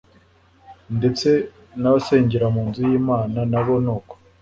ndetse 0.97 1.29
n’abasengera 1.81 2.45
mu 2.53 2.61
nzu 2.67 2.81
y’Imana 2.89 3.39
nabo 3.51 3.73
ni 3.85 3.91
uko. 3.97 4.13